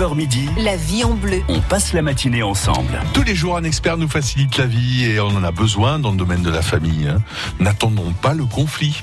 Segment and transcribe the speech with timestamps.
[0.00, 1.42] 9h midi, La vie en bleu.
[1.48, 2.98] on passe la matinée ensemble.
[3.12, 6.10] Tous les jours, un expert nous facilite la vie et on en a besoin dans
[6.12, 7.06] le domaine de la famille.
[7.06, 7.18] hein.
[7.58, 9.02] N'attendons pas le conflit.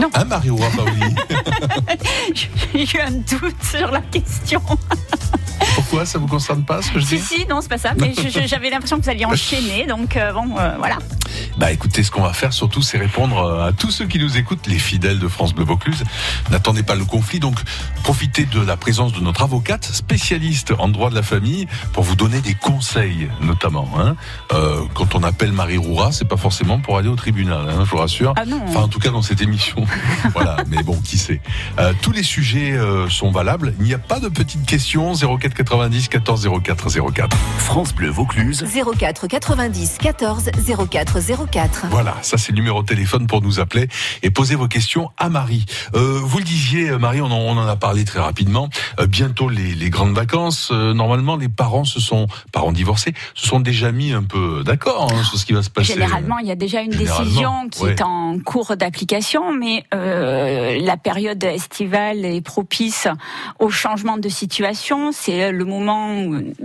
[0.00, 0.08] Non.
[0.14, 1.14] Hein, Mario Paoli
[2.34, 4.62] J'ai eu un doute sur la question.
[5.90, 7.94] Pourquoi ça vous concerne pas ce que je Si, dis si, non, c'est pas ça.
[7.98, 8.14] Mais
[8.46, 9.86] j'avais l'impression que vous alliez enchaîner.
[9.88, 10.98] Donc, euh, bon, euh, voilà.
[11.56, 14.36] Bah écoutez, ce qu'on va faire surtout, c'est répondre euh, à tous ceux qui nous
[14.36, 16.04] écoutent, les fidèles de France Bleu Vaucluse.
[16.50, 17.60] N'attendez pas le conflit, donc
[18.02, 22.16] profitez de la présence de notre avocate spécialiste en droit de la famille pour vous
[22.16, 23.88] donner des conseils, notamment.
[23.98, 24.16] Hein.
[24.52, 27.90] Euh, quand on appelle Marie Roura, c'est pas forcément pour aller au tribunal, hein, je
[27.90, 28.32] vous rassure.
[28.36, 28.62] Ah non.
[28.68, 29.84] Enfin, en tout cas, dans cette émission.
[30.32, 31.40] voilà, mais bon, qui sait.
[32.00, 33.74] Tous les sujets sont valables.
[33.80, 35.14] Il n'y a pas de petites questions.
[35.14, 37.36] 04 90 14 04 04.
[37.56, 38.66] France Bleu Vaucluse,
[38.98, 40.50] 04 90 14
[40.90, 41.18] 04
[41.50, 41.86] 04.
[41.90, 43.88] Voilà, ça c'est le numéro de téléphone pour nous appeler
[44.22, 45.64] et poser vos questions à Marie.
[45.94, 48.68] Euh, vous le disiez, Marie, on en, on en a parlé très rapidement.
[48.98, 50.68] Euh, bientôt les, les grandes vacances.
[50.70, 55.10] Euh, normalement, les parents se sont, parents divorcés, se sont déjà mis un peu d'accord
[55.10, 55.94] hein, sur ce qui va se passer.
[55.94, 57.92] Généralement, il y a déjà une décision qui ouais.
[57.92, 63.08] est en cours d'application, mais euh, la période estivale est propice
[63.58, 65.10] au changement de situation.
[65.12, 66.00] C'est le moment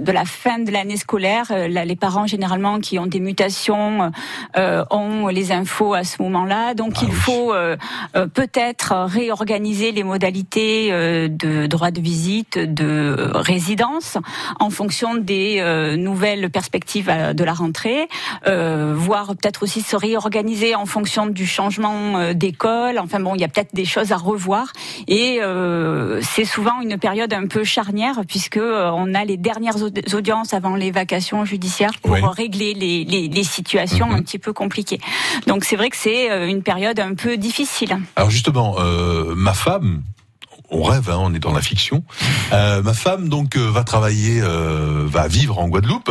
[0.08, 1.48] de la fin de l'année scolaire.
[1.52, 4.12] Euh, Les parents, généralement, qui ont des mutations,
[4.58, 6.74] euh, ont les infos à ce moment-là.
[6.74, 7.16] Donc, Ah il oui.
[7.26, 7.78] faut euh,
[8.16, 8.88] euh, peut-être
[9.20, 12.96] réorganiser les modalités euh, de droit de visite, de
[13.34, 14.18] résidence,
[14.60, 18.08] en fonction des euh, nouvelles perspectives euh, de la rentrée,
[18.48, 22.98] euh, voire peut-être aussi se réorganiser en fonction du changement euh, d'école.
[23.00, 24.72] Enfin bon, il y a peut-être des choses à revoir
[25.08, 29.78] et euh, c'est souvent une période un peu charnière puisque euh, on a les dernières
[29.84, 32.22] audi- audiences avant les vacations judiciaires pour Oui.
[32.24, 34.16] régler les, les, les situations Mhm.
[34.16, 35.00] un petit peu compliquées.
[35.48, 37.98] Donc c'est vrai que c'est euh, une période un peu difficile.
[38.16, 40.04] Alors justement, euh, ma femme.
[40.72, 42.04] On rêve, hein, on est dans la fiction.
[42.52, 46.10] Euh, ma femme donc euh, va travailler, euh, va vivre en Guadeloupe,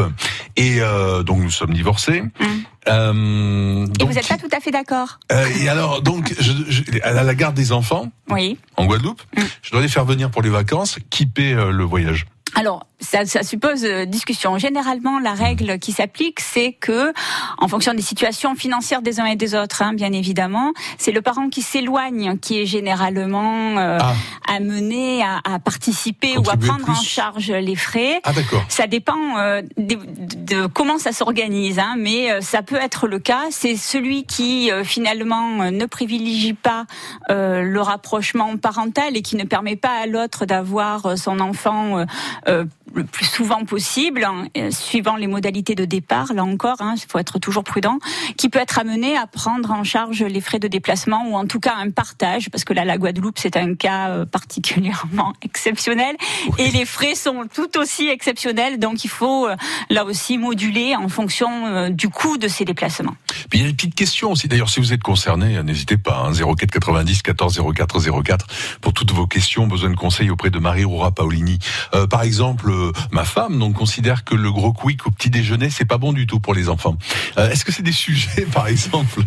[0.57, 0.79] et
[1.27, 2.23] donc nous sommes divorcés.
[2.23, 2.45] Mm.
[2.87, 5.19] Et donc, vous n'êtes pas tout à fait d'accord
[5.59, 8.57] et alors donc, je, je- elle a la garde des enfants Oui.
[8.77, 9.23] en Guadeloupe.
[9.37, 9.43] Mm.
[9.63, 10.99] Je dois les faire venir pour les vacances.
[11.11, 14.57] Qui paie euh, le voyage Alors, ça, ça suppose euh, discussion.
[14.59, 17.13] Généralement, la règle qui s'applique, c'est que,
[17.59, 21.21] en fonction des situations financières des uns et des autres, hein, bien évidemment, c'est le
[21.21, 24.15] parent qui s'éloigne qui est généralement euh, Ah.
[24.57, 28.21] amené à, à participer ou à prendre en charge les frais.
[28.25, 28.31] Ah.
[28.69, 29.99] Ça dépend euh, de,
[30.37, 33.43] de comment ça s'organise, hein, mais euh, ça peut être le cas.
[33.51, 36.87] C'est celui qui euh, finalement euh, ne privilégie pas
[37.31, 42.05] euh, le rapprochement parental et qui ne permet pas à l'autre d'avoir son enfant
[42.49, 46.33] euh, le plus souvent possible, hein, euh, suivant les modalités de départ.
[46.33, 47.99] Là encore, il faut être toujours prudent.
[48.37, 51.61] Qui peut être amené à prendre en charge les frais de déplacement ou en tout
[51.61, 56.17] cas un partage, parce que là, la Guadeloupe, c'est un cas euh, particulièrement exceptionnel
[56.59, 58.79] et les frais sont tout aussi exceptionnels.
[58.79, 59.57] Donc, il faut euh,
[59.91, 63.17] là aussi moduler en fonction du coût de ces déplacements.
[63.49, 64.49] Puis il y a une petite question aussi.
[64.49, 66.27] D'ailleurs, si vous êtes concerné, euh, n'hésitez pas.
[66.27, 68.47] Hein, 04 90 14 04 04
[68.81, 71.59] pour toutes vos questions, besoin de conseils auprès de Marie Roura Paolini.
[71.95, 75.71] Euh, par exemple, euh, ma femme donc considère que le gros quick au petit déjeuner
[75.71, 76.97] c'est pas bon du tout pour les enfants.
[77.39, 79.21] Euh, Est-ce que c'est des sujets, par exemple,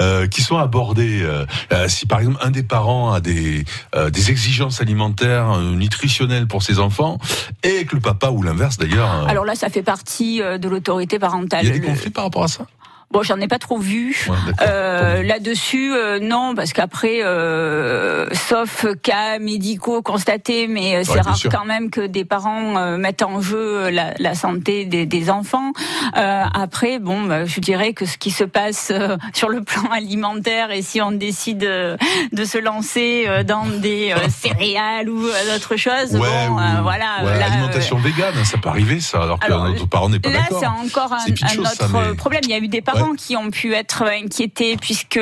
[0.00, 1.46] euh, qui sont abordés euh,
[1.88, 3.64] Si par exemple un des parents a des
[4.12, 7.18] des exigences alimentaires, nutritionnelles pour ses enfants,
[7.62, 9.26] et que le papa ou l'inverse d'ailleurs.
[9.28, 11.64] Alors là, ça fait partie de l'autorité parentale.
[11.64, 12.66] il y a des Le- conflits par rapport à ça?
[13.10, 14.16] Bon, j'en ai pas trop vu.
[14.28, 14.34] Ouais.
[14.62, 21.36] Euh, Là-dessus, euh, non, parce qu'après, euh, sauf cas médicaux constatés, mais euh, c'est rare
[21.36, 21.50] sûr.
[21.50, 25.72] quand même que des parents euh, mettent en jeu la, la santé des, des enfants.
[26.16, 29.84] Euh, après, bon, bah, je dirais que ce qui se passe euh, sur le plan
[29.92, 31.96] alimentaire et si on décide euh,
[32.32, 36.58] de se lancer euh, dans des euh, céréales ou euh, d'autres choses, Ouais, bon, ou-
[36.58, 37.22] euh, voilà.
[37.24, 40.18] ouais, là, euh, alimentation végane, ça peut arriver, ça, alors que Alors, notre parent n'est
[40.18, 40.58] pas Là, d'accord.
[40.60, 42.40] c'est encore un, chose, autre ça, mais- problème.
[42.44, 45.20] Il y a eu des parents qui ont pu être inquiétés puisque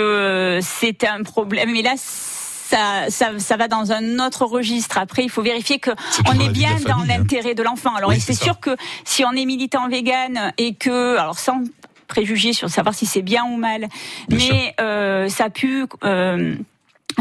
[0.60, 1.72] c'était un problème.
[1.72, 4.98] Mais là, ça, ça, ça va dans un autre registre.
[4.98, 7.04] Après, il faut vérifier que C'est on est bien dans hein.
[7.06, 7.94] l'intérêt de l'enfant.
[7.94, 11.62] Alors, Oui, c'est sûr que si on est militant vegan et que, alors sans
[12.08, 13.88] préjuger sur savoir si c'est bien ou mal,
[14.28, 16.54] Bien mais euh, ça a pu euh,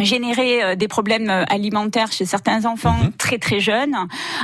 [0.02, 3.12] générer euh, des problèmes euh, alimentaires chez certains enfants Mhm.
[3.18, 3.96] très très jeunes.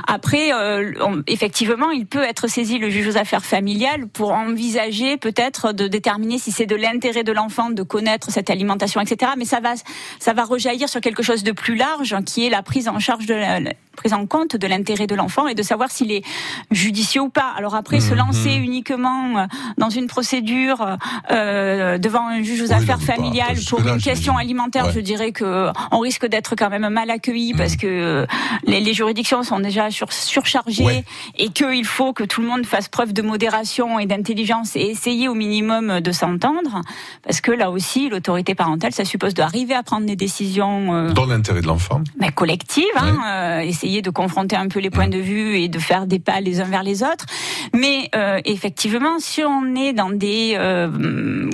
[0.08, 5.18] Après, euh, on- effectivement, il peut être saisi le juge aux affaires familiales pour envisager
[5.18, 9.32] peut-être de déterminer si c'est de l'intérêt de l'enfant de connaître cette alimentation, etc.
[9.38, 9.74] Mais ça va,
[10.20, 13.26] ça va rejaillir sur quelque chose de plus large, qui est la prise en charge
[13.26, 13.60] de la-
[13.96, 16.24] prise en compte de l'intérêt de l'enfant et de savoir s'il est
[16.72, 17.54] judicieux ou pas.
[17.58, 19.48] Alors après, se lancer uniquement
[19.78, 20.98] dans une procédure
[21.32, 24.92] euh, devant un juge aux Oui, affaires familiales pour une question alimentaire, Ouais.
[24.94, 28.26] je dirais on risque d'être quand même mal accueilli parce que euh,
[28.66, 31.04] les, les juridictions sont déjà sur, surchargées Ouais.
[31.38, 35.28] et qu'il faut que tout le monde fasse preuve de modération et d'intelligence et essayer
[35.28, 36.82] au minimum de s'entendre
[37.24, 41.26] parce que là aussi l'autorité parentale ça suppose d'arriver à prendre des décisions euh, Dans
[41.26, 42.02] l'intérêt de l'enfant.
[42.20, 45.80] ben, collective, hein, euh, essayer de confronter un peu les points de vue et de
[45.80, 47.26] faire des pas les uns vers les autres.
[47.74, 50.58] Mais euh, effectivement, si on est dans des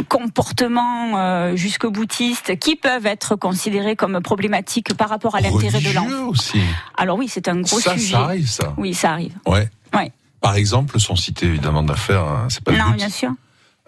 [0.10, 6.28] comportements jusqu'au boutistes qui peuvent être considérés comme problématiques par rapport à l'intérêt de l'enfant,
[6.30, 6.60] aussi.
[6.98, 8.12] alors oui, c'est un gros ça, sujet.
[8.14, 8.74] ça arrive, ça.
[8.78, 9.34] Oui, ça arrive.
[9.46, 9.70] Ouais.
[9.94, 10.12] Ouais.
[10.42, 12.98] Par exemple, sans citer évidemment d'affaires, hein, c'est pas le Non, but.
[12.98, 13.32] bien sûr.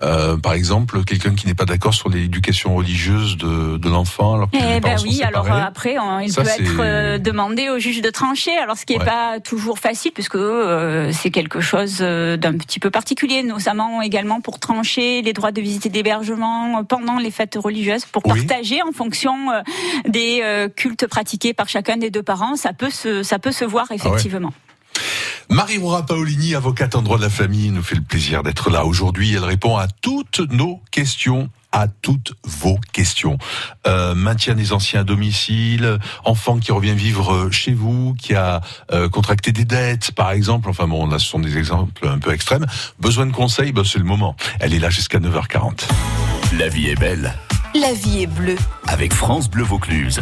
[0.03, 4.51] Euh, par exemple, quelqu'un qui n'est pas d'accord sur l'éducation religieuse de, de l'enfant, alors
[4.51, 7.69] que les Eh ben oui, alors euh, après, on- il Ça, peut être euh, demandé
[7.69, 8.51] au juge de trancher.
[8.57, 9.05] Alors ce qui n'est Ouais.
[9.05, 14.59] pas toujours facile, puisque euh, c'est quelque chose d'un petit peu particulier, notamment également pour
[14.59, 18.45] trancher les droits de visite et d'hébergement pendant les fêtes religieuses, pour Oui.
[18.45, 19.33] partager en fonction
[20.07, 20.43] des
[20.75, 22.57] cultes pratiqués par chacun des deux parents.
[22.57, 24.51] Ça peut se, ça peut se Ah voir effectivement.
[25.49, 29.33] Marie-Roura Paolini, avocate en droit de la famille, nous fait le plaisir d'être là aujourd'hui.
[29.33, 33.37] Elle répond à toutes nos questions à toutes vos questions.
[33.85, 38.61] Euh, maintien des anciens à domicile, enfant qui revient vivre chez vous, qui a
[38.93, 40.69] euh, contracté des dettes, par exemple.
[40.69, 42.65] Enfin bon, là, ce sont des exemples un peu extrêmes.
[43.01, 44.37] Besoin de conseils, ben, c'est le moment.
[44.61, 45.81] Elle est là jusqu'à 9h40.
[46.57, 47.33] La vie est belle
[47.73, 48.55] La vie est bleue.
[48.87, 50.21] avec France Bleu Vaucluse.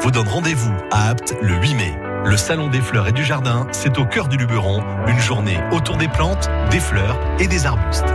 [0.00, 1.94] vous donnent rendez-vous à Apt le 8 mai.
[2.24, 5.96] Le Salon des fleurs et du jardin, c'est au cœur du Luberon, une journée autour
[5.96, 8.12] des plantes, des fleurs et des arbustes.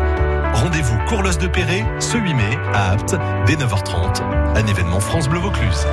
[0.54, 4.22] Rendez-vous Courlos de Perret ce 8 mai à Apt dès 9h30,
[4.56, 5.86] un événement France Bleu Vaucluse.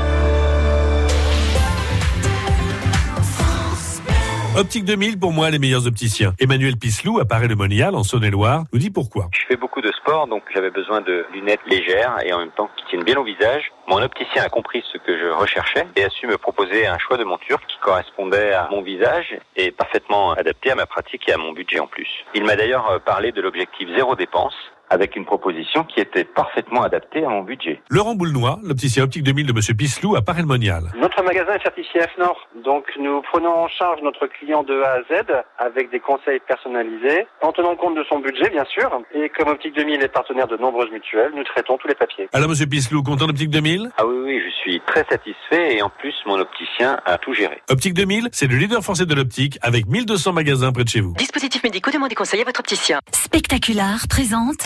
[4.59, 6.35] Optique 2000, pour moi, les meilleurs opticiens.
[6.41, 9.29] Emmanuel Pislou, à Paris-le-Monial, en Saône-et-Loire, nous dit pourquoi.
[9.31, 12.69] Je fais beaucoup de sport, donc j'avais besoin de lunettes légères et en même temps
[12.77, 13.71] qui tiennent bien au visage.
[13.87, 17.17] Mon opticien a compris ce que je recherchais et a su me proposer un choix
[17.17, 21.39] de monture qui correspondait à mon visage et parfaitement adapté à ma pratique et à
[21.39, 22.09] mon budget en plus.
[22.35, 24.57] Il m'a d'ailleurs euh, parlé de l'objectif zéro dépense
[24.91, 27.81] avec une proposition qui était parfaitement adaptée à mon budget.
[27.91, 30.93] Laurent Boulnois, l'opticien optique 2000 de Monsieur Pislou, à Paris-le-Monial.
[30.99, 35.03] Notre magasin est certifié FNOR, donc nous prenons en charge notre client de A à
[35.03, 35.27] Z
[35.59, 39.75] avec des conseils personnalisés, en tenant compte de son budget bien sûr, et comme Optique
[39.75, 42.29] 2000 est partenaire de nombreuses mutuelles, nous traitons tous les papiers.
[42.33, 45.91] Alors, Monsieur Pislou, content d'Optique 2000 Ah oui, oui, je suis très satisfait et en
[45.91, 47.63] plus mon opticien a tout géré.
[47.71, 51.15] Optique 2000, c'est le leader français de l'optique avec 1200 magasins près de chez vous.
[51.15, 53.01] Dispositifs médicaux, demandez conseil à votre opticien.
[53.13, 54.65] Spectacular présente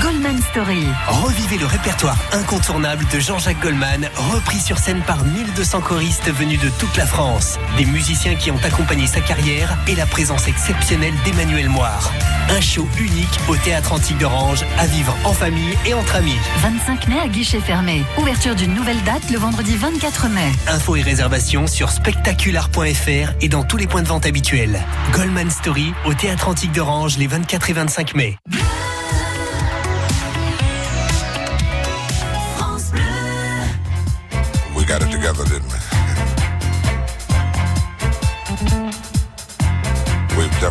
[0.00, 0.84] Goldman Story.
[1.08, 6.68] Revivez le répertoire incontournable de Jean-Jacques Goldman, repris sur scène par 1200 choristes venus de
[6.78, 7.58] toute la France.
[7.76, 12.12] Des musiciens qui ont accompagné sa carrière et la présence exceptionnelle d'Emmanuel Moire.
[12.50, 16.38] Un show unique au Théâtre Antique d'Orange, à vivre en famille et entre amis.
[16.58, 18.02] 25 mai à guichet fermé.
[18.18, 20.52] Ouverture d'une nouvelle date le vendredi 24 mai.
[20.68, 24.80] Infos et réservations sur spectacular.fr et dans tous les points de vente habituels.
[25.12, 28.38] Goldman Story au Théâtre Antique d'Orange les 24 et 25 mai.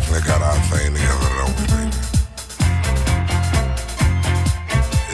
[0.04, 1.90] Definitely got our thing together, don't we, baby?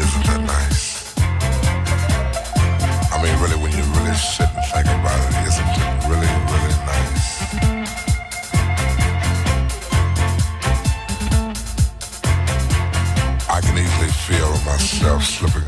[0.01, 1.15] Isn't that nice?
[3.13, 6.77] I mean, really, when you really sit and think about it, isn't it really, really
[6.91, 7.27] nice?
[13.49, 15.60] I can easily feel myself slipping, slipping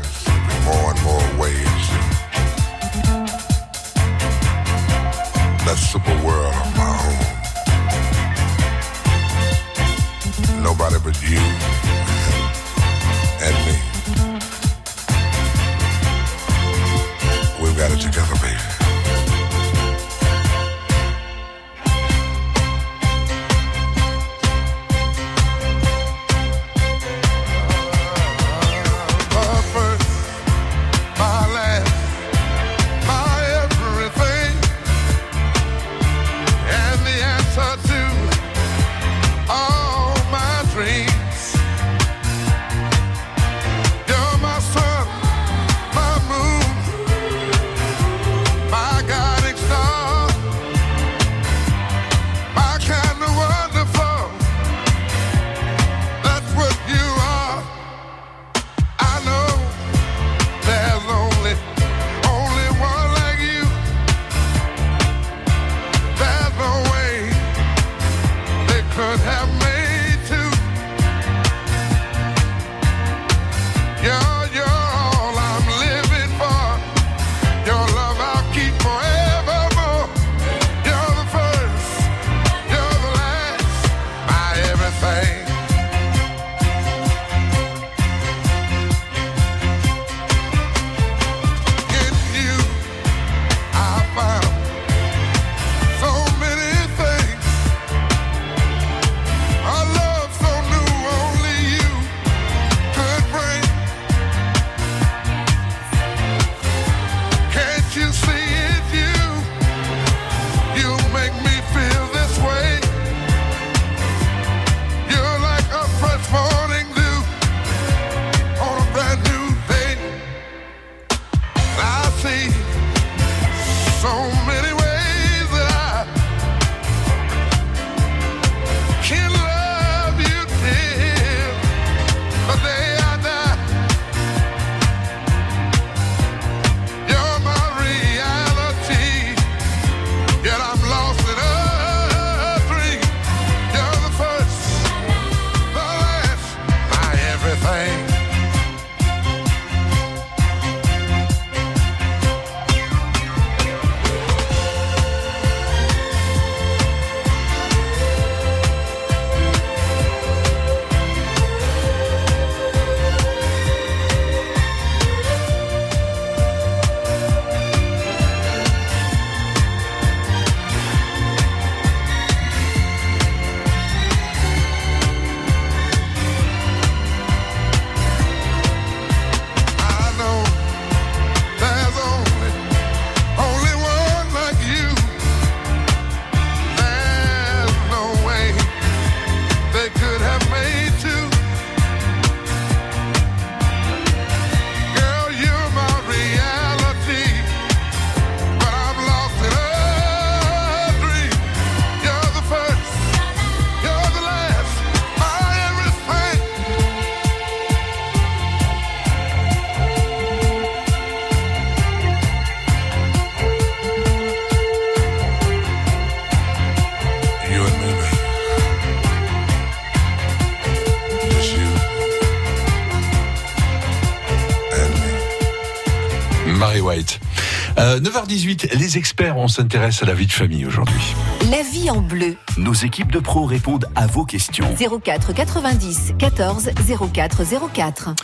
[228.35, 231.13] les experts, on s'intéresse à la vie de famille aujourd'hui.
[231.51, 232.35] La vie en bleu.
[232.57, 234.65] Nos équipes de pros répondent à vos questions.
[234.75, 236.71] 04 90 14
[237.13, 238.15] 04 04.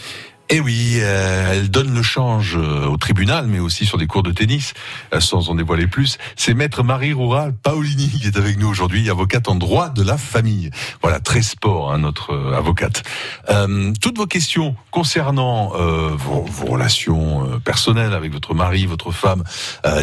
[0.51, 4.24] Eh oui, euh, elle donne le change euh, au tribunal, mais aussi sur des cours
[4.24, 4.74] de tennis,
[5.13, 6.18] euh, sans en dévoiler plus.
[6.36, 10.18] C'est maître Marie Rural Paolini qui est avec nous aujourd'hui, avocate en droit de la
[10.18, 10.72] famille.
[11.03, 13.03] Voilà, très sport, hein, notre euh, avocate.
[14.01, 19.44] Toutes vos questions concernant vos, vos relations personnelles avec votre mari, votre femme,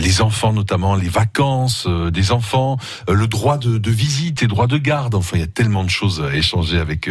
[0.01, 2.77] les enfants notamment, les vacances des enfants,
[3.09, 5.15] le droit de, de visite et droit de garde.
[5.15, 7.11] Enfin, il y a tellement de choses à échanger avec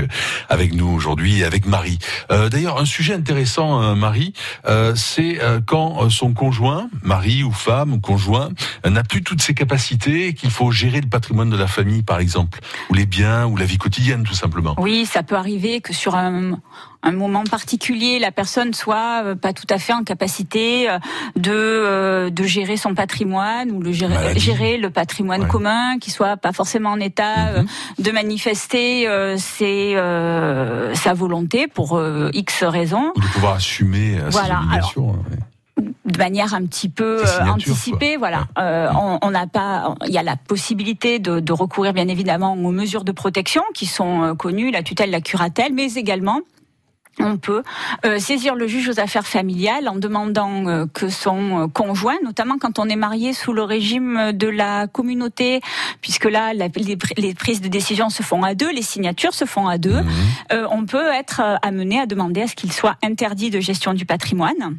[0.49, 1.99] avec nous aujourd'hui et avec Marie.
[2.29, 4.33] D'ailleurs, un sujet intéressant, euh, Marie,
[4.67, 8.49] euh, c'est euh, quand son conjoint, mari ou femme ou conjoint,
[8.87, 12.19] n'a plus toutes ses capacités et qu'il faut gérer le patrimoine de la famille, par
[12.19, 12.59] exemple,
[12.91, 14.75] ou les biens, ou la vie quotidienne, tout simplement.
[14.77, 16.59] Oui, ça peut arriver que sur un,
[17.05, 20.97] un moment particulier, la personne soit euh, pas tout à fait en capacité euh,
[21.35, 24.39] de euh, de gérer son patrimoine ou le gérer, Maladie.
[24.39, 25.47] gérer le patrimoine Ouais.
[25.47, 27.65] commun, qui soit pas forcément en état Mhm.
[27.99, 29.07] de manifester
[29.37, 29.93] ses,
[30.93, 32.01] sa volonté pour
[32.33, 33.11] X raisons.
[33.15, 35.07] Ou de pouvoir assumer Voilà, ses obligations.
[35.11, 35.37] ouais.
[36.05, 38.15] de manière un petit peu anticipée.
[38.17, 38.29] quoi.
[38.29, 38.89] Voilà, Euh,
[39.21, 43.03] on n'a pas, il y a la possibilité de, de recourir bien évidemment aux mesures
[43.03, 46.39] de protection qui sont connues, la tutelle, la curatelle, mais également
[47.19, 47.63] on peut
[48.05, 52.57] euh, saisir le juge aux affaires familiales en demandant euh, que son euh, conjoint, notamment
[52.57, 55.61] quand on est marié sous le régime de la communauté,
[56.01, 59.33] puisque là la- les, pr- les prises de décision se font à deux, les signatures
[59.33, 60.01] se font à deux,
[60.51, 64.05] euh, on peut être amené à demander à ce qu'il soit interdit de gestion du
[64.05, 64.77] patrimoine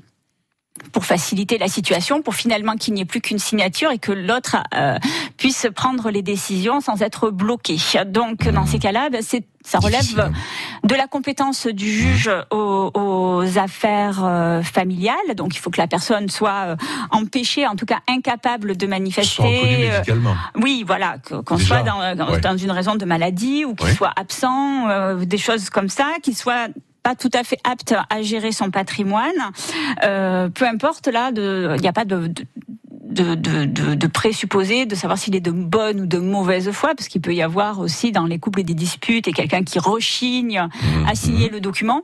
[0.93, 4.57] pour faciliter la situation, pour finalement qu'il n'y ait plus qu'une signature et que l'autre
[4.75, 4.99] euh,
[5.37, 7.77] puisse prendre les décisions sans être bloqué.
[8.07, 10.31] Donc, dans ces cas-là, ben, c'est ça relève
[10.85, 15.35] de la compétence du juge aux, aux affaires euh, familiales.
[15.35, 16.77] Donc, il faut que la personne soit euh,
[17.11, 19.43] empêchée, en tout cas incapable de manifester.
[19.91, 20.37] euh, médicalement.
[20.55, 22.41] oui, voilà, qu'on soit dans, dans- ouais.
[22.41, 23.95] dans une raison de maladie ou qu'il Ouais.
[23.95, 26.69] soit absent, euh, des choses comme ça, qu'il soit
[27.07, 29.53] pas tout à fait apte à gérer son patrimoine.
[30.03, 32.45] Euh, peu importe là, il n'y a pas de, de
[33.07, 37.07] de, de, de, présupposer, de savoir s'il est de bonne ou de mauvaise foi, parce
[37.07, 40.69] qu'il peut y avoir aussi dans les couples des disputes et quelqu'un qui rechigne
[41.07, 42.03] à signer le document.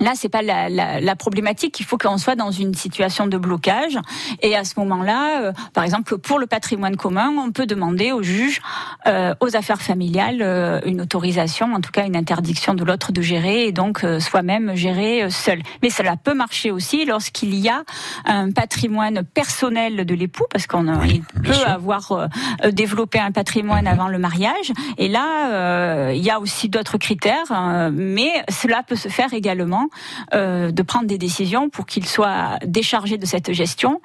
[0.00, 1.78] Là, c'est pas la, la, la problématique.
[1.80, 3.98] Il faut qu'on soit dans une situation de blocage.
[4.42, 8.22] Et à ce moment-là, euh, par exemple, pour le patrimoine commun, on peut demander au
[8.22, 8.60] juge,
[9.06, 13.22] euh, aux affaires familiales, euh, une autorisation, en tout cas une interdiction de l'autre de
[13.22, 15.62] gérer, et donc euh, soi-même gérer euh, seul.
[15.82, 17.84] Mais cela peut marcher aussi lorsqu'il y a
[18.24, 21.68] un patrimoine personnel de l'époux, parce qu'on a- Oui, peut sûr.
[21.68, 22.26] avoir euh,
[22.64, 23.90] euh, développé un patrimoine Mhm.
[23.92, 24.72] avant le mariage.
[24.98, 29.32] Et là, euh, il y a aussi d'autres critères, euh, mais cela peut se faire
[29.34, 29.83] également
[30.34, 34.00] euh, de prendre des décisions pour qu'il soit déchargé de cette gestion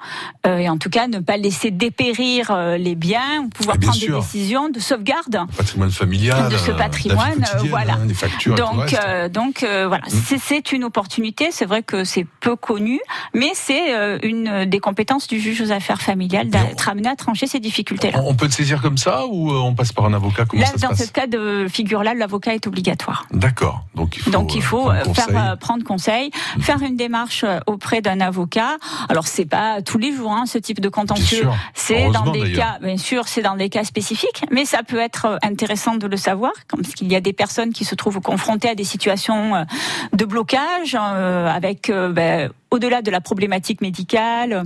[0.46, 4.02] euh, et en tout cas ne pas laisser dépérir euh, les biens, pouvoir bien prendre
[4.02, 4.14] sûr.
[4.16, 6.48] des décisions de sauvegarde Patrimoine familial.
[6.50, 7.94] de ce patrimoine, voilà.
[7.94, 8.92] hein, des factures Donc.
[8.92, 9.28] Mm.
[9.28, 11.48] donc voilà, c'est- c'est une opportunité.
[11.50, 13.00] C'est vrai que c'est peu connu,
[13.34, 17.60] mais c'est une des compétences du juge aux affaires familiales d'être amené à trancher ces
[17.60, 18.20] difficultés-là.
[18.24, 20.44] On peut te saisir comme ça ou on passe par un avocat?
[20.46, 21.06] Comment Là, ça se dans passe?
[21.06, 23.26] ce cas de figure-là, l'avocat est obligatoire.
[23.32, 23.84] D'accord.
[23.94, 25.36] Donc il faut, Donc il faut prendre faire conseil.
[25.36, 25.56] Mm.
[25.70, 28.76] Prendre conseil, faire une démarche euh, auprès d'un avocat.
[29.08, 31.46] Alors c'est pas tous les jours hein, ce type de contentieux.
[31.74, 35.26] C'est dans des cas, bien sûr, c'est dans des cas spécifiques, mais ça peut être
[35.26, 38.70] euh, intéressant de le savoir, parce qu'il y a des personnes qui se trouvent confrontées
[38.70, 39.64] à des situations euh,
[40.12, 44.64] de blocage euh, avec euh, ben, au-delà de la problématique médicale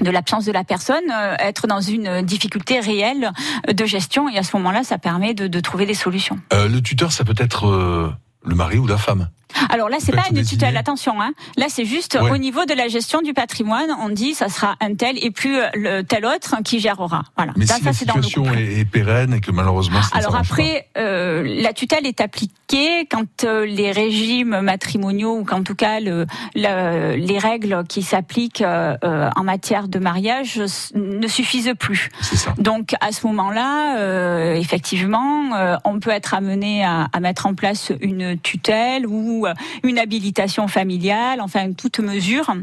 [0.00, 3.32] de l'absence de la personne, euh, être dans une difficulté réelle
[3.70, 6.38] de gestion et à ce moment-là, ça permet de, de trouver des solutions.
[6.52, 8.10] Euh, le tuteur, ça peut être euh,
[8.44, 9.28] le mari ou la femme.
[9.70, 11.20] Alors là, c'est pas une tutelle, attention.
[11.20, 11.32] Hein.
[11.56, 12.30] Là, c'est juste Ouais.
[12.30, 15.56] au niveau de la gestion du patrimoine, on dit ça sera un tel et plus
[15.58, 17.22] euh, le tel autre qui gérera.
[17.36, 17.52] Voilà.
[17.56, 20.88] Mais si ça, la dans situation est, est pérenne et que malheureusement ça Alors après,
[20.98, 26.26] euh, la tutelle est appliquée quand euh, les régimes matrimoniaux ou qu'en tout cas le,
[26.54, 28.96] le- les règles qui s'appliquent euh,
[29.36, 30.60] en matière de mariage
[30.94, 32.10] ne suffisent plus.
[32.20, 32.54] ça.
[32.58, 38.38] Donc à ce moment-là, effectivement, on peut être amené à, à mettre en place une
[38.38, 42.54] tutelle ou euh, une habilitation familiale, enfin toute mesure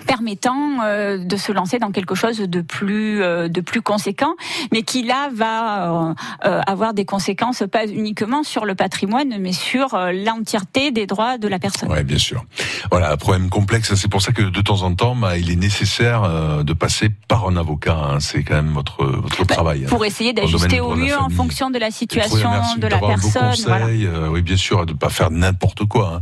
[0.00, 4.34] permettant euh, de se lancer dans quelque chose de plus euh, de plus conséquent
[4.72, 9.52] mais qui là va euh, euh, avoir des conséquences pas uniquement sur le patrimoine mais
[9.52, 11.90] sur euh, l'entièreté des droits de la personne.
[11.90, 12.44] Ouais, bien sûr.
[12.90, 13.94] Voilà, un problème complexe.
[13.94, 17.10] C'est pour ça que de temps en temps, bah, il est nécessaire euh, de passer
[17.28, 17.96] par un avocat.
[17.96, 18.20] hein.
[18.20, 19.84] C'est quand même votre votre travail.
[19.84, 19.88] hein.
[19.88, 23.54] Pour essayer d'ajuster au mieux en fonction de la situation de la personne.
[23.66, 23.86] Voilà.
[24.30, 26.14] oui, bien sûr, de ne pas faire n'importe quoi.
[26.16, 26.20] hein.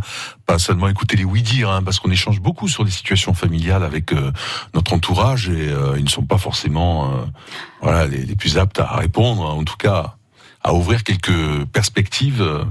[0.50, 4.12] Pas seulement écouter les oui-dire, hein, parce qu'on échange beaucoup sur les situations familiales avec
[4.12, 4.32] euh,
[4.74, 7.24] notre entourage et euh, ils ne sont pas forcément euh,
[7.82, 10.16] voilà, les, les plus aptes à répondre, en tout cas
[10.64, 12.66] à ouvrir quelques perspectives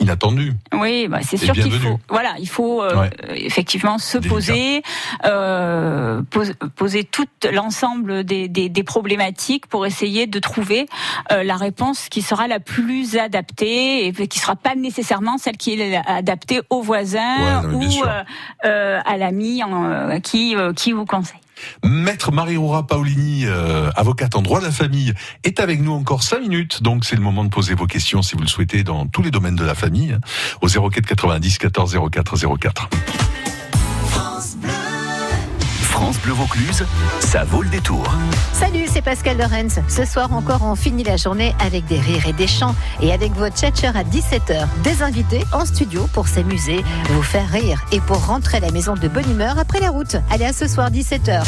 [0.00, 0.52] euh, inattendues.
[0.74, 3.10] Oui, bah, c'est sûr qu'il faut, voilà, il faut euh, Ouais.
[3.24, 4.34] euh, effectivement se Délicat.
[4.34, 4.82] poser,
[5.24, 10.86] euh, pos- poser tout l'ensemble des, des, des problématiques pour essayer de trouver
[11.32, 15.80] euh, la réponse qui sera la plus adaptée et qui sera pas nécessairement celle qui
[15.80, 18.22] est adaptée au voisin Ouais, non, mais bien ou euh,
[18.64, 21.40] euh, à l'ami en- qui euh, qui vous conseille.
[21.84, 25.14] Maître Marie-Aura Paolini, euh, avocate en droit de la famille,
[25.44, 26.82] est avec nous encore cinq minutes.
[26.82, 29.30] Donc c'est le moment de poser vos questions si vous le souhaitez dans tous les
[29.30, 30.20] domaines de la famille hein,
[30.60, 32.88] au 04 90 14 04 04.
[35.96, 36.84] France Bleu Vaucluse,
[37.20, 38.04] ça vaut le détour.
[38.52, 39.80] Salut, c'est Pascal Lorenz.
[39.88, 43.32] Ce soir encore, on finit la journée avec des rires et des chants et avec
[43.32, 44.66] votre tchatcher à 17h.
[44.84, 48.92] Des invités en studio pour s'amuser, vous faire rire et pour rentrer à la maison
[48.92, 50.16] de bonne humeur après la route.
[50.30, 51.42] Allez, à ce soir, 17h.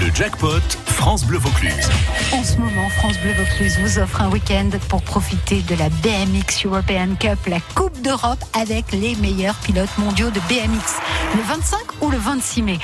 [0.00, 1.90] Le jackpot France Bleu Vaucluse.
[2.32, 6.64] En ce moment, France Bleu Vaucluse vous offre un week-end pour profiter de la BMX
[6.64, 10.94] European Cup, la Coupe d'Europe avec les meilleurs pilotes mondiaux de BMX.
[11.34, 12.78] Le 25 ou le 26 mai.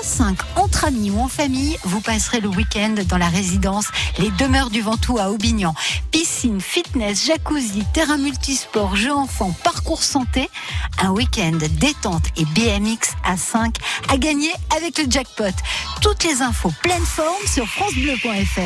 [0.00, 4.30] À 5, entre amis ou en famille, vous passerez le week-end dans la résidence Les
[4.32, 5.74] Demeures du Ventoux à Aubignan.
[6.10, 10.48] Piscine, fitness, jacuzzi, terrain multisport, jeux enfants, parcours santé.
[11.02, 13.76] Un week-end détente et BMX à 5
[14.08, 15.54] à gagner avec le jackpot.
[16.00, 18.60] Toutes les infos pleine forme sur francebleu.fr.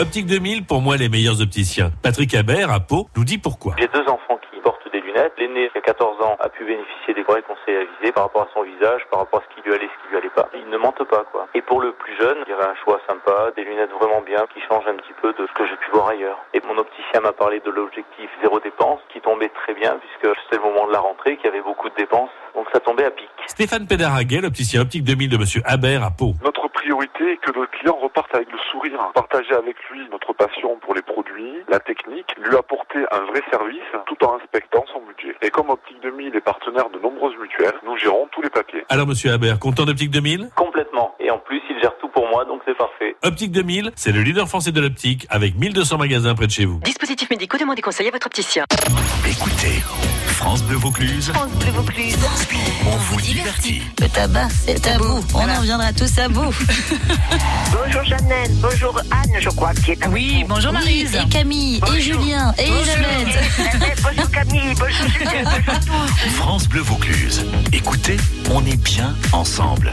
[0.00, 1.92] Optique 2000, pour moi, les meilleurs opticiens.
[2.02, 3.76] Patrick Habert, à Pau, nous dit pourquoi.
[3.78, 4.49] J'ai deux enfants qui
[5.36, 8.48] L'aîné, qui a 14 ans, a pu bénéficier des vrais conseils avisés par rapport à
[8.54, 10.48] son visage, par rapport à ce qui lui allait, ce qui lui allait pas.
[10.54, 11.48] Il ne mente pas, quoi.
[11.54, 14.60] Et pour le plus jeune, je dirais un choix sympa, des lunettes vraiment bien, qui
[14.62, 16.38] changent un petit peu de ce que j'ai pu voir ailleurs.
[16.54, 20.56] Et mon opticien m'a parlé de l'objectif zéro dépense, qui tombait très bien, puisque c'était
[20.56, 22.30] le moment de la rentrée, qu'il y avait beaucoup de dépenses.
[22.54, 23.30] Donc ça tombait à pic.
[23.46, 26.34] Stéphane Pédaraguet, l'opticien Optique 2000 de Monsieur Habert, à Pau.
[26.44, 28.98] Notre priorité est que notre client reparte avec le sourire.
[29.14, 33.80] Partager avec lui notre passion pour les produits, la technique, lui apporter un vrai service
[34.06, 35.36] tout en respectant son budget.
[35.42, 38.84] Et comme Optique 2000 est partenaire de nombreuses mutuelles, nous gérons tous les papiers.
[38.88, 41.14] Alors, Monsieur Habert, content d'Optique 2000 Complètement.
[41.20, 43.16] Et en plus, il gère tout pour moi, donc c'est parfait.
[43.22, 46.80] Optique 2000, c'est le leader français de l'optique, avec 1200 magasins près de chez vous.
[46.80, 48.64] Dispositifs médicaux, demandez conseil à votre opticien.
[49.26, 49.82] Écoutez,
[50.40, 52.16] France Bleu Vaucluse, France Bleu Vaucluse.
[52.90, 53.82] on vous divertit.
[54.00, 55.22] Le tabac, c'est tabou.
[55.34, 56.50] On en viendra tous à bout.
[57.72, 61.14] Bonjour Jeannette, bonjour Anne, je crois qui est Oui, bonjour Marise.
[61.14, 64.02] Et Camille, et Julien, et Elisabeth.
[64.02, 66.28] Bonjour Camille, bonjour Julien, bonjour tous.
[66.36, 67.44] France Bleu Vaucluse.
[67.74, 68.16] Écoutez,
[68.50, 69.92] on est bien ensemble.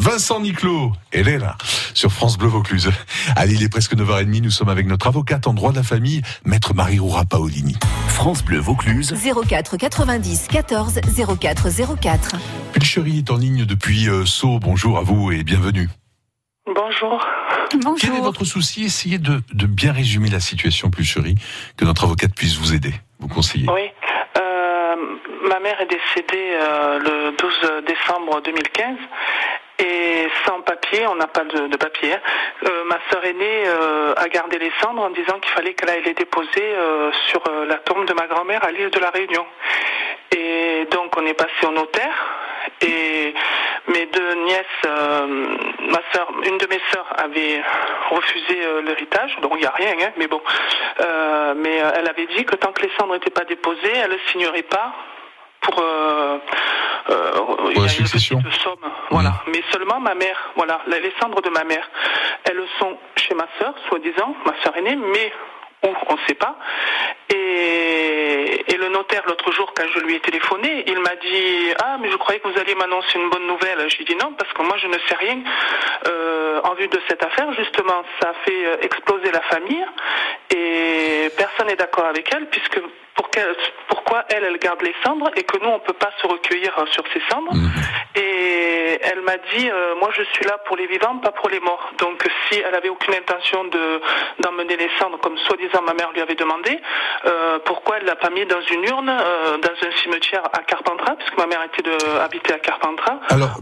[0.00, 1.58] Vincent Niclot, elle est là,
[1.92, 2.90] sur France Bleu Vaucluse.
[3.36, 6.22] Allez, il est presque 9h30, nous sommes avec notre avocate en droit de la famille,
[6.46, 7.76] maître Marie-Roura Paolini.
[8.08, 9.14] France Bleu Vaucluse.
[9.46, 11.00] 04 90 14
[11.38, 11.68] 04
[12.00, 12.36] 04.
[12.72, 14.58] Pulcherie est en ligne depuis euh, Sceaux.
[14.58, 15.90] Bonjour à vous et bienvenue.
[16.64, 17.22] Bonjour.
[18.00, 18.84] Quel est votre souci?
[18.84, 21.34] Essayez de, de bien résumer la situation, Pulcherie,
[21.76, 23.66] que notre avocate puisse vous aider, vous conseiller.
[23.70, 23.90] Oui.
[24.38, 24.96] Euh,
[25.46, 28.96] ma mère est décédée euh, le 12 décembre 2015
[29.80, 32.12] et sans papier, on n'a pas de, papier.
[32.12, 32.20] hein.
[32.66, 36.02] Euh, ma sœur aînée euh, a gardé les cendres en disant qu'il fallait qu'elle aille
[36.02, 39.46] les déposer euh, sur la tombe de ma grand-mère à l'île de la Réunion.
[40.36, 42.14] Et donc on est passé au notaire
[42.82, 43.34] et
[43.88, 47.62] mes deux nièces, ma sœur, une de mes sœurs avait
[48.10, 50.40] refusé l'héritage, donc il n'y a rien, hein, mais bon.
[51.56, 54.62] Mais elle avait dit que tant que les cendres n'étaient pas déposées, elle ne signerait
[54.62, 54.92] pas
[55.60, 56.38] pour euh,
[57.10, 58.40] euh, la succession.
[58.62, 59.42] somme, voilà.
[59.48, 61.88] Mais seulement ma mère, voilà, les cendres de ma mère,
[62.44, 65.32] elles sont chez ma sœur, soi-disant, ma sœur aînée, mais
[65.82, 66.56] où on ne sait pas.
[67.30, 71.96] Et, et le notaire l'autre jour, quand je lui ai téléphoné, il m'a dit ah
[72.00, 73.88] mais je croyais que vous alliez m'annoncer une bonne nouvelle.
[73.88, 75.38] J'ai dit non parce que moi je ne sais rien
[76.06, 77.52] euh, en vue de cette affaire.
[77.54, 79.84] Justement, ça a fait euh, exploser la famille
[80.50, 82.80] et personne n'est d'accord avec elle puisque
[83.20, 83.30] pour
[83.88, 86.86] pourquoi elle, elle garde les cendres et que nous, on peut pas se recueillir euh,
[86.92, 87.52] sur ces cendres.
[88.16, 88.69] Et
[89.02, 91.92] elle m'a dit, euh, moi, je suis là pour les vivants, pas pour les morts.
[91.98, 94.00] Donc, si elle avait aucune intention de
[94.40, 96.80] d'emmener les cendres, comme soi-disant ma mère lui avait demandé,
[97.26, 101.16] euh, pourquoi elle l'a pas mis dans une urne, euh, dans un cimetière à Carpentras,
[101.16, 103.20] puisque ma mère était de, habitait à Carpentras.
[103.28, 103.60] Alors,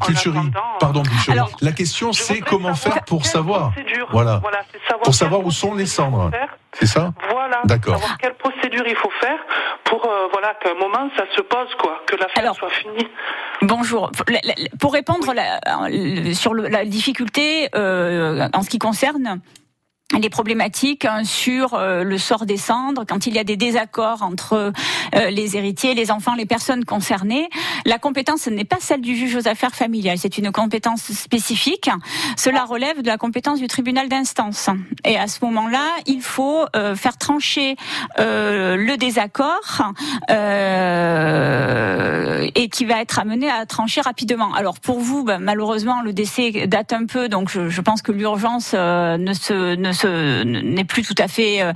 [0.80, 1.32] pardon, Pulcherie.
[1.32, 3.72] Alors, la question, c'est comment faire pour savoir.
[3.72, 4.08] procédure.
[4.10, 4.40] Voilà.
[4.40, 6.30] Savoir Pour quelle savoir où sont les cendres.
[6.72, 7.60] C'est ça Voilà.
[7.64, 7.98] D'accord.
[7.98, 9.38] Savoir quelle procédure il faut faire
[9.84, 13.08] pour euh, voilà qu'à un moment ça se pose quoi, que l'affaire soit finie.
[13.62, 14.10] Bonjour.
[14.80, 15.60] Pour répondre la-
[16.34, 19.40] sur le- la difficulté euh, en ce qui concerne
[20.16, 24.22] les problématiques hein, sur euh, le sort des cendres, quand il y a des désaccords
[24.22, 24.72] entre
[25.14, 27.48] euh, les héritiers, les enfants, les personnes concernées.
[27.84, 31.90] La compétence ce n'est pas celle du juge aux affaires familiales, c'est une compétence spécifique.
[32.36, 34.70] Cela relève de la compétence du tribunal d'instance.
[35.04, 37.76] Et à ce moment-là, il faut euh, faire trancher
[38.16, 39.92] le désaccord
[42.54, 44.54] et qui va être amené à trancher rapidement.
[44.54, 48.72] Alors pour vous, ben, malheureusement, le décès date un peu, donc je, pense que l'urgence
[48.74, 51.72] ne se ne n'est plus tout à fait euh,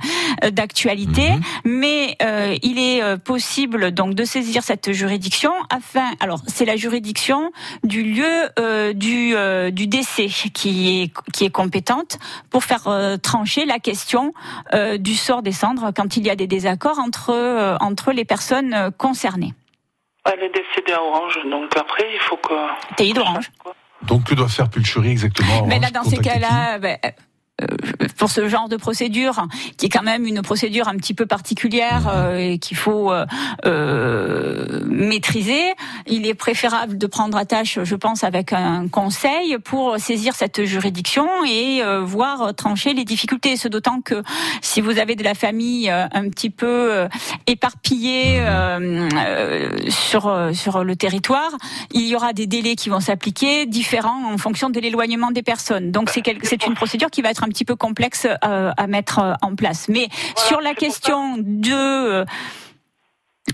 [0.51, 1.29] d'actualité,
[1.65, 6.11] mais euh, il est euh, possible donc de saisir cette juridiction afin.
[6.19, 7.51] Alors c'est la juridiction
[7.83, 13.17] du lieu euh, du euh, du décès qui est qui est compétente pour faire euh,
[13.17, 14.33] trancher la question
[14.73, 18.25] euh, du sort des cendres quand il y a des désaccords entre euh, entre les
[18.25, 19.53] personnes concernées.
[20.25, 22.53] Elle est décédée à Orange, donc après, il faut que...
[22.95, 23.51] TI d'Orange.
[24.03, 26.97] Donc que doit faire Pulcherie exactement Mais là, dans ces cas-là, ben,
[28.17, 32.07] pour ce genre de procédure, qui est quand même une procédure un petit peu particulière
[32.07, 33.25] euh, et qu'il faut euh,
[33.65, 35.61] euh, maîtriser,
[36.07, 41.27] il est préférable de prendre attache, je pense, avec un conseil pour saisir cette juridiction
[41.47, 43.55] et euh, voir trancher les difficultés.
[43.55, 44.23] Ce d'autant que
[44.61, 47.07] si vous avez de la famille euh, un petit peu euh,
[47.45, 51.51] éparpillée euh, euh, sur euh, sur le territoire,
[51.91, 55.91] il y aura des délais qui vont s'appliquer différents en fonction de l'éloignement des personnes.
[55.91, 59.33] Donc c'est une procédure qui va être un petit peu complexe euh, à mettre euh,
[59.41, 59.87] en place.
[59.89, 62.25] Mais sur la question de euh,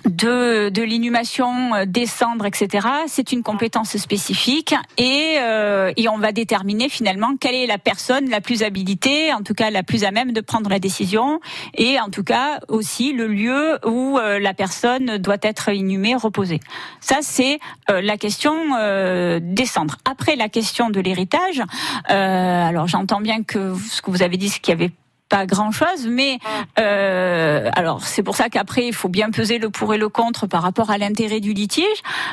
[0.05, 2.87] de, de l'inhumation, euh, des cendres, etc.
[3.07, 8.29] C'est une compétence spécifique et, euh, et on va déterminer finalement quelle est la personne
[8.29, 11.39] la plus habilitée, en tout cas la plus à même de prendre la décision
[11.73, 16.59] et en tout cas aussi le lieu où euh, la personne doit être inhumée, reposée.
[17.01, 19.97] Ça c'est euh, la question euh, des cendres.
[20.05, 21.61] Après la question de l'héritage,
[22.09, 24.91] euh, alors j'entends bien que ce que vous avez dit, c'est qu'il y avait
[25.29, 26.39] pas grand chose, mais
[26.79, 30.47] euh, alors c'est pour ça qu'après il faut bien peser le pour et le contre
[30.47, 31.85] par rapport à l'intérêt du litige.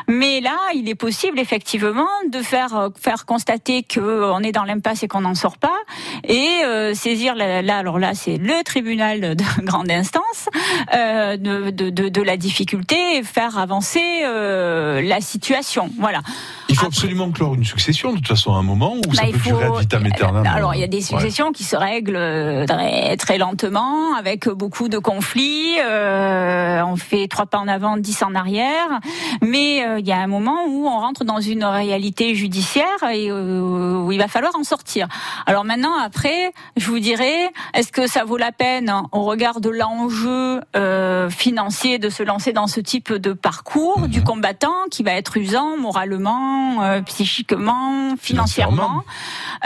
[0.09, 4.53] Mais là, il est possible effectivement de faire euh, faire constater que euh, on est
[4.53, 5.77] dans l'impasse et qu'on n'en sort pas,
[6.25, 10.49] et euh, saisir la- là alors là c'est le tribunal de grande instance
[10.95, 15.91] euh, de, de, de, de la difficulté et faire avancer euh, la situation.
[15.99, 16.21] Voilà.
[16.69, 19.29] Il faut absolument clore une succession, de toute façon, à un moment où ça Bah,
[19.33, 20.47] peut il durer faut- ad vitam aeternam.
[20.47, 21.03] Alors, il y a des Ouais.
[21.03, 25.77] successions qui se règlent euh, très, très lentement, avec beaucoup de conflits.
[25.81, 29.01] euh, on fait trois pas en avant, dix en arrière.
[29.43, 33.31] Mais euh, il y a un moment où on rentre dans une réalité judiciaire et
[33.31, 35.09] euh, où il va falloir en sortir.
[35.47, 39.71] Alors maintenant, après, je vous dirais, est-ce que ça vaut la peine, au regard de
[39.71, 45.13] l'enjeu euh, financier, de se lancer dans ce type de parcours du combattant qui va
[45.13, 49.03] être usant moralement, euh, psychiquement, financièrement.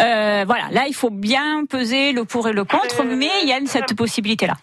[0.01, 3.53] Euh, voilà, là, il faut bien peser le pour et le contre, mais il y
[3.53, 4.55] a cette possibilité-là.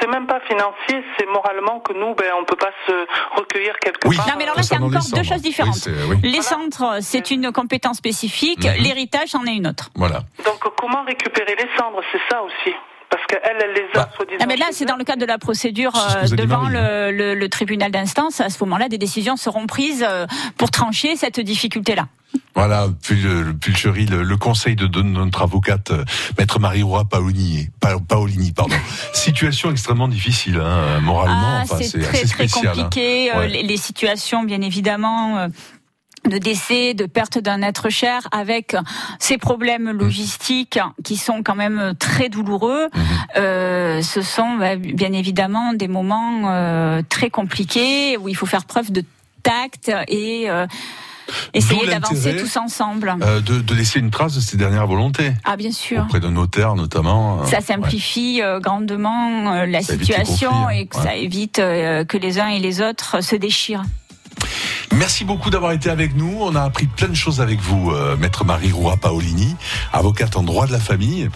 [0.00, 3.06] C'est même pas financier, c'est moralement que nous, ben, on peut pas se
[3.38, 4.26] recueillir quelque part.
[4.26, 5.74] Non, mais alors là, c'est encore deux choses différentes.
[5.74, 6.16] Oui, c'est- oui.
[6.24, 8.64] Les centres, c'est une compétence spécifique.
[8.64, 8.82] Mhm.
[8.82, 9.90] L'héritage, c'en est une autre.
[9.94, 10.22] Voilà.
[10.44, 12.74] Donc comment récupérer les cendres, c'est ça aussi
[13.12, 14.38] Parce qu'elle, elle les a soi-disant.
[14.40, 17.48] Ah, mais là, c'est dans le cadre de la procédure euh, devant le, le- le
[17.50, 18.40] tribunal d'instance.
[18.40, 22.06] À ce moment-là, des décisions seront prises euh, pour trancher cette difficulté-là.
[22.54, 22.86] Voilà,
[23.60, 26.04] Pulcherie, le, le conseil de, de notre avocate, euh,
[26.38, 28.76] maître Marie-Roy Paolini, Pa- Paolini, pardon.
[29.12, 32.68] Situation extrêmement difficile, hein, Ah, moralement, enfin, c'est très assez spécial.
[32.78, 32.82] hein.
[32.84, 33.30] compliqué.
[33.32, 33.48] euh, Ouais.
[33.48, 35.46] les, les situations, bien évidemment.
[36.28, 38.76] De décès, de perte d'un être cher, avec
[39.18, 39.98] ces problèmes Mmh.
[39.98, 43.00] logistiques qui sont quand même très douloureux, Mmh.
[43.36, 48.64] euh, ce sont bah, bien évidemment des moments euh, très compliqués où il faut faire
[48.64, 49.04] preuve de
[49.42, 50.66] tact et euh,
[51.54, 53.14] essayer d'avancer tous ensemble.
[53.22, 55.32] euh, de, de laisser une trace de ses dernières volontés.
[55.44, 56.02] Ah bien sûr.
[56.04, 57.42] Auprès d'un notaire, notamment.
[57.42, 60.80] euh, Ça simplifie grandement la Ça situation conflits, hein.
[60.80, 63.82] et que ça évite euh, que les uns et les autres se déchirent.
[64.94, 66.38] Merci beaucoup d'avoir été avec nous.
[66.40, 69.56] On a appris plein de choses avec vous, euh, maître Marie-Roy Paolini,
[69.92, 71.28] avocate en droit de la famille.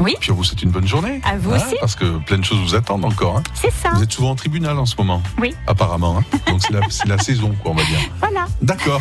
[0.00, 0.16] Oui.
[0.18, 1.20] Puis on vous souhaite une bonne journée.
[1.24, 1.76] À vous aussi.
[1.80, 3.36] Parce que plein de choses vous attendent encore.
[3.38, 3.42] hein.
[3.54, 3.90] C'est ça.
[3.94, 5.22] Vous êtes souvent en tribunal en ce moment.
[5.40, 5.54] Oui.
[5.68, 6.18] Apparemment.
[6.18, 6.38] hein.
[6.48, 7.98] Donc c'est la, saison, quoi, on va dire.
[8.18, 8.46] Voilà.
[8.60, 9.00] D'accord.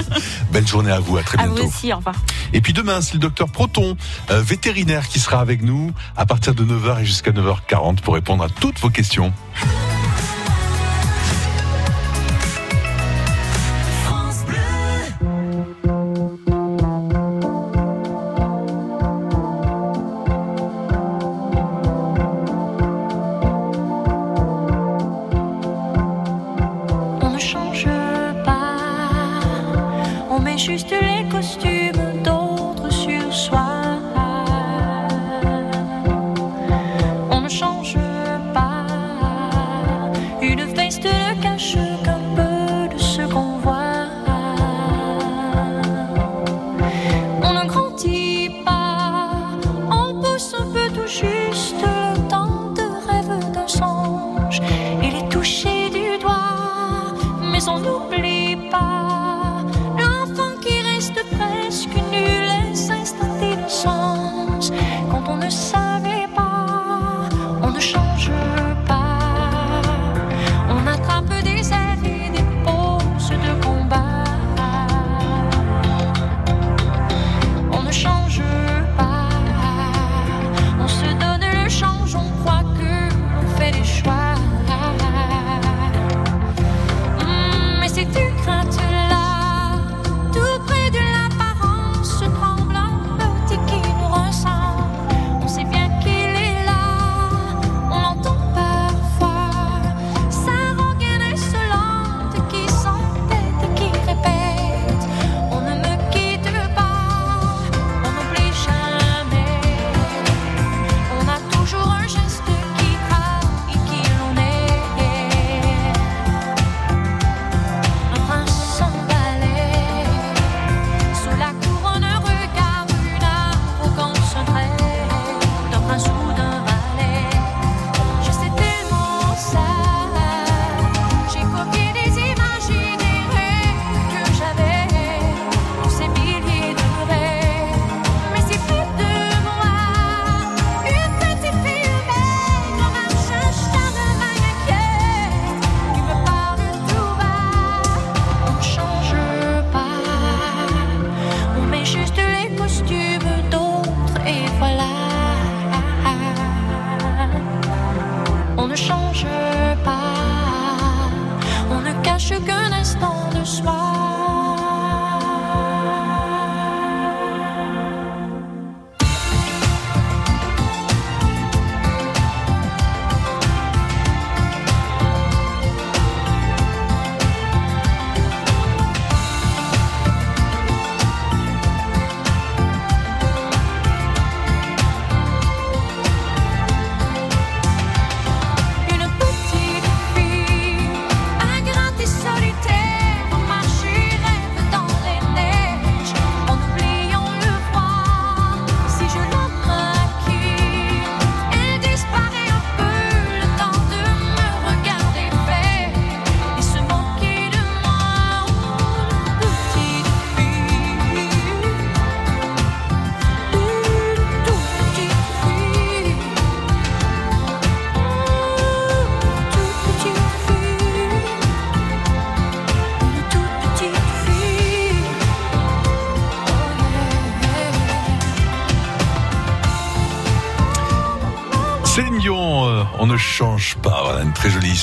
[0.52, 1.18] Belle journée à vous.
[1.18, 1.68] À très À vous bientôt.
[1.68, 2.14] aussi, au revoir.
[2.54, 3.96] Et puis demain, c'est le docteur Proton,
[4.30, 8.42] euh, vétérinaire, qui sera avec nous à partir de 9h et jusqu'à 9h40 pour répondre
[8.44, 9.32] à toutes vos questions.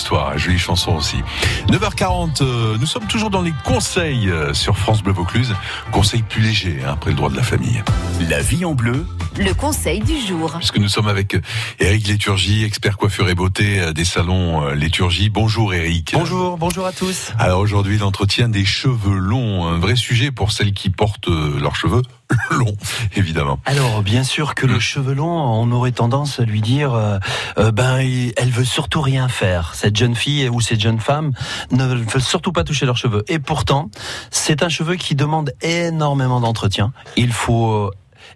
[0.07, 1.17] Histoire, jolie chanson aussi.
[1.67, 5.53] 9h40, euh, nous sommes toujours dans les conseils euh, sur France Bleu Vaucluse.
[5.91, 7.83] Conseils plus légers, hein, après le droit de la famille.
[8.29, 9.05] La vie en bleu,
[9.39, 10.51] Le conseil du jour.
[10.57, 11.37] Puisque nous sommes avec
[11.79, 15.29] Eric Léturgie, expert coiffure et beauté euh, des salons euh, Léturgie.
[15.29, 16.13] Bonjour Eric.
[16.13, 17.33] Bonjour, bonjour à tous.
[17.37, 21.75] Alors aujourd'hui, l'entretien des cheveux longs, un vrai sujet pour celles qui portent euh, leurs
[21.75, 22.01] cheveux
[22.51, 22.75] longs,
[23.15, 23.59] évidemment.
[23.65, 27.17] Alors, bien sûr que le cheveu long, on aurait tendance à lui dire, euh,
[27.57, 27.99] euh, ben,
[28.35, 29.75] elle veut surtout rien faire.
[29.75, 31.31] Cette jeune fille ou cette jeune femme
[31.71, 33.23] ne veut surtout pas toucher leurs cheveux.
[33.27, 33.89] Et pourtant,
[34.31, 36.91] c'est un cheveu qui demande énormément d'entretien.
[37.15, 37.91] Il faut euh,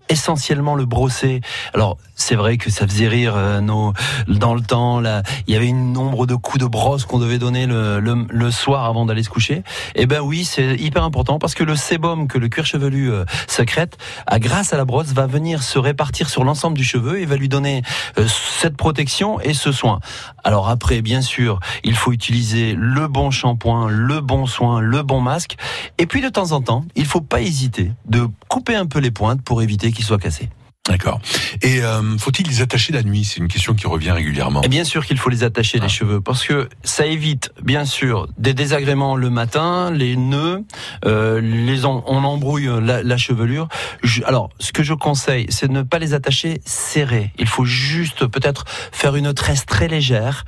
[0.10, 1.42] essentiellement le brosser.
[1.74, 3.94] Alors, c'est vrai que ça faisait rire euh, nos
[4.28, 5.00] dans le temps.
[5.00, 8.26] Là, il y avait une nombre de coups de brosse qu'on devait donner le, le,
[8.30, 9.64] le soir avant d'aller se coucher.
[9.96, 13.26] Eh ben oui, c'est hyper important parce que le sébum que le cuir chevelu euh,
[13.48, 13.98] sécrète,
[14.28, 17.38] à, grâce à la brosse, va venir se répartir sur l'ensemble du cheveu et va
[17.38, 17.82] lui donner
[18.18, 20.00] euh, cette protection et ce soin.
[20.44, 25.22] Alors après, bien sûr, il faut utiliser le bon shampoing, le bon soin, le bon
[25.22, 25.58] masque.
[25.98, 29.12] Et puis de temps en temps, il faut pas hésiter de couper un peu les
[29.12, 30.50] pointes pour éviter soient cassés.
[30.90, 31.22] D'accord.
[31.62, 33.24] Et euh, faut-il les attacher la nuit?
[33.24, 34.64] C'est une question qui revient régulièrement.
[34.64, 38.28] Et bien sûr qu'il faut les attacher les cheveux parce que ça évite bien sûr
[38.40, 40.64] des désagréments le matin, les nœuds,
[41.06, 43.68] euh, les en- on embrouille la, la chevelure.
[44.02, 47.32] Je- alors ce que je conseille, c'est de ne pas les attacher serrés.
[47.38, 50.46] Il faut juste peut-être faire une tresse très légère,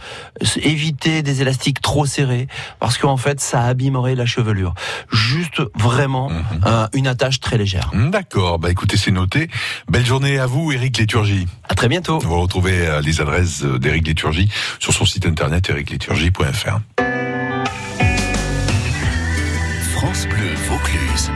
[0.57, 2.47] éviter des élastiques trop serrés
[2.79, 4.73] parce qu'en fait ça abîmerait la chevelure.
[5.11, 6.31] Juste vraiment
[6.65, 7.91] euh, une attache très légère.
[7.93, 9.47] D'accord, bah écoutez, c'est noté.
[9.89, 11.47] Belle journée à vous, Eric Léturgie.
[11.67, 12.19] À très bientôt.
[12.19, 14.49] Vous retrouvez euh, les adresses euh, d'Eric Léturgie
[14.79, 16.79] sur son site internet ericléturgie.fr.
[19.95, 21.31] France Bleu Vaucluse.